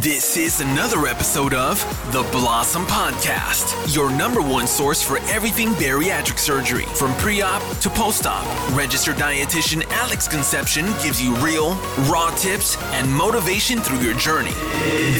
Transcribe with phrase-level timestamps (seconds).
[0.00, 1.78] This is another episode of
[2.10, 7.90] the Blossom Podcast, your number one source for everything bariatric surgery, from pre op to
[7.90, 8.44] post op.
[8.74, 11.74] Registered dietitian Alex Conception gives you real,
[12.10, 14.54] raw tips and motivation through your journey.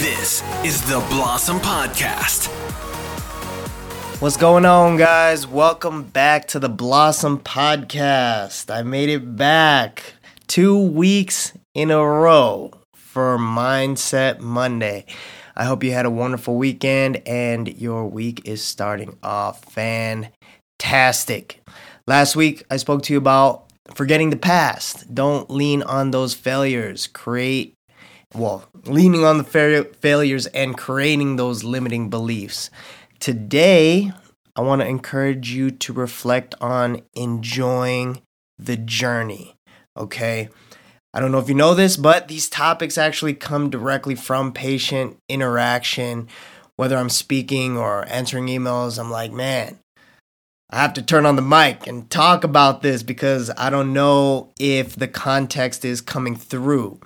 [0.01, 2.47] This is the Blossom Podcast.
[4.19, 5.45] What's going on, guys?
[5.45, 8.73] Welcome back to the Blossom Podcast.
[8.73, 10.15] I made it back
[10.47, 12.71] two weeks in a row
[13.15, 15.05] for Mindset Monday.
[15.55, 21.63] I hope you had a wonderful weekend and your week is starting off fantastic.
[22.07, 25.15] Last week, I spoke to you about forgetting the past.
[25.15, 27.07] Don't lean on those failures.
[27.07, 27.75] Create,
[28.33, 32.69] well, leaning on the fa- failures and creating those limiting beliefs.
[33.21, 34.11] Today,
[34.57, 38.21] I want to encourage you to reflect on enjoying
[38.59, 39.55] the journey.
[39.95, 40.49] Okay.
[41.15, 45.15] I don't know if you know this, but these topics actually come directly from patient
[45.29, 46.27] interaction.
[46.75, 49.79] Whether I'm speaking or answering emails, I'm like, man,
[50.69, 54.51] I have to turn on the mic and talk about this because I don't know
[54.59, 56.99] if the context is coming through.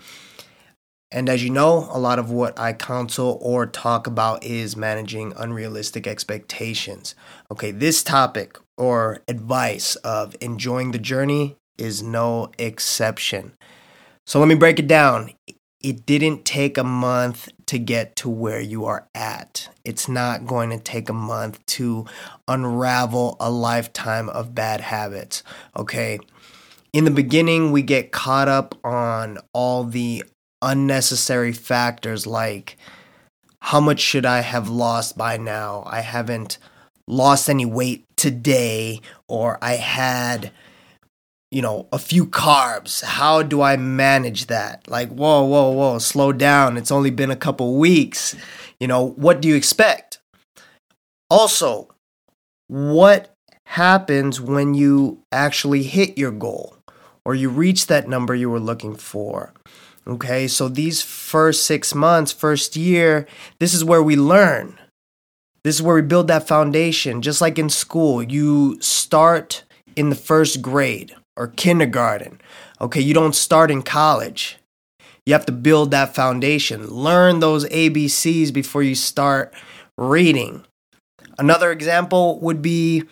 [1.11, 5.33] And as you know, a lot of what I counsel or talk about is managing
[5.38, 7.13] unrealistic expectations.
[7.51, 13.53] Okay, this topic or advice of enjoying the journey is no exception.
[14.30, 15.31] So let me break it down.
[15.81, 19.67] It didn't take a month to get to where you are at.
[19.83, 22.05] It's not going to take a month to
[22.47, 25.41] unravel a lifetime of bad habits.
[25.75, 26.19] Okay.
[26.94, 30.23] In the beginning, we get caught up on all the
[30.61, 32.77] unnecessary factors like
[33.61, 35.81] how much should I have lost by now?
[35.88, 36.59] I haven't
[37.07, 40.52] lost any weight today, or I had
[41.52, 43.03] you know, a few carbs.
[43.03, 44.88] How do I manage that?
[44.88, 46.78] Like, whoa, whoa, whoa, slow down.
[46.78, 48.36] It's only been a couple weeks.
[48.80, 50.19] You know, what do you expect?
[51.30, 51.89] Also,
[52.68, 53.34] what
[53.66, 56.78] happens when you actually hit your goal
[57.25, 59.53] or you reach that number you were looking for?
[60.07, 63.28] Okay, so these first six months, first year,
[63.59, 64.79] this is where we learn.
[65.63, 67.22] This is where we build that foundation.
[67.22, 69.63] Just like in school, you start
[69.96, 72.39] in the first grade or kindergarten.
[72.81, 74.57] Okay, you don't start in college.
[75.25, 76.88] You have to build that foundation.
[76.88, 79.53] Learn those ABCs before you start
[79.97, 80.66] reading.
[81.38, 83.03] Another example would be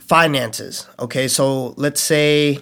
[0.00, 0.86] finances.
[0.98, 2.60] Okay, so let's say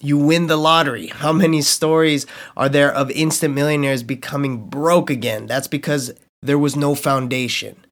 [0.00, 1.06] you win the lottery.
[1.24, 2.24] How many stories
[2.56, 5.46] are there of instant millionaires becoming broke again?
[5.46, 6.12] That's because
[6.42, 7.84] there was no foundation.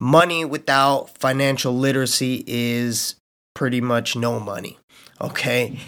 [0.00, 3.14] Money without financial literacy is
[3.56, 4.78] pretty much no money.
[5.20, 5.78] Okay.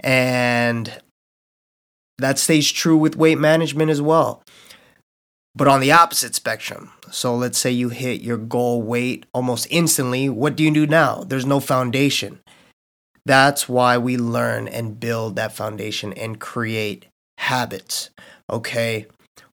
[0.00, 1.02] And
[2.18, 4.42] that stays true with weight management as well.
[5.54, 10.28] But on the opposite spectrum, so let's say you hit your goal weight almost instantly,
[10.28, 11.24] what do you do now?
[11.26, 12.40] There's no foundation.
[13.24, 17.06] That's why we learn and build that foundation and create
[17.38, 18.10] habits.
[18.48, 19.06] Okay?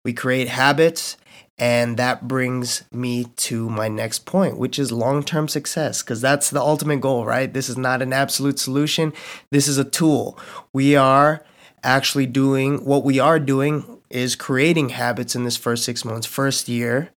[0.04, 1.18] We create habits
[1.60, 6.50] and that brings me to my next point, which is long term success, because that's
[6.50, 7.54] the ultimate goal, right?
[7.54, 9.14] This is not an absolute solution.
[9.52, 10.38] This is a tool.
[10.74, 11.46] We are
[11.84, 16.68] actually doing what we are doing is creating habits in this first six months, first
[16.68, 17.12] year.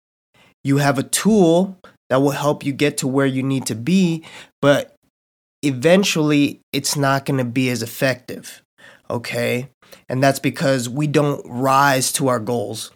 [0.63, 1.77] You have a tool
[2.09, 4.23] that will help you get to where you need to be,
[4.61, 4.95] but
[5.61, 8.61] eventually it's not going to be as effective.
[9.09, 9.69] Okay.
[10.09, 12.91] And that's because we don't rise to our goals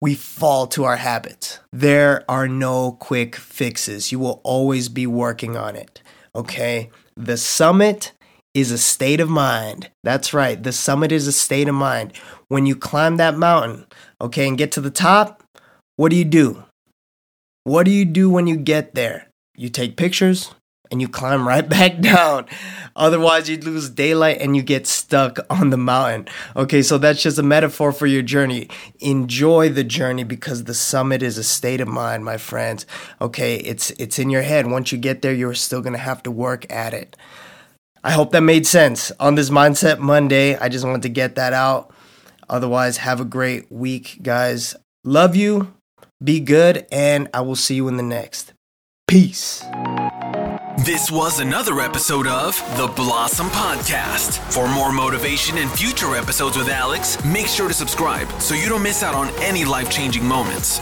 [0.00, 1.58] we fall to our habits.
[1.72, 4.12] There are no quick fixes.
[4.12, 6.02] You will always be working on it.
[6.34, 6.90] Okay?
[7.16, 8.12] The summit
[8.54, 9.90] is a state of mind.
[10.04, 10.62] That's right.
[10.62, 12.12] The summit is a state of mind.
[12.48, 13.86] When you climb that mountain,
[14.20, 15.42] okay, and get to the top,
[15.96, 16.64] what do you do?
[17.64, 19.28] What do you do when you get there?
[19.54, 20.54] You take pictures,
[20.90, 22.46] and you climb right back down.
[22.96, 26.28] Otherwise, you'd lose daylight and you get stuck on the mountain.
[26.56, 28.68] Okay, so that's just a metaphor for your journey.
[29.00, 32.86] Enjoy the journey because the summit is a state of mind, my friends.
[33.20, 34.66] Okay, it's it's in your head.
[34.66, 37.16] Once you get there, you're still gonna have to work at it.
[38.02, 40.56] I hope that made sense on this Mindset Monday.
[40.56, 41.92] I just wanted to get that out.
[42.48, 44.74] Otherwise, have a great week, guys.
[45.04, 45.74] Love you.
[46.22, 48.52] Be good, and I will see you in the next.
[49.06, 49.62] Peace.
[50.84, 54.38] This was another episode of the Blossom Podcast.
[54.52, 58.84] For more motivation and future episodes with Alex, make sure to subscribe so you don't
[58.84, 60.78] miss out on any life changing moments.